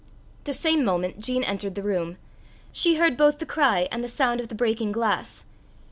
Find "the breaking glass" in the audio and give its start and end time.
4.47-5.43